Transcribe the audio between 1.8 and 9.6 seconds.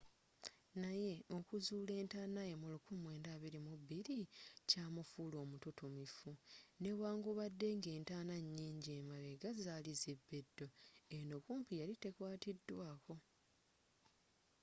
entanaaye mu 1922 kyamufuula omututumufu newankubadde nga entaana nyinji emabega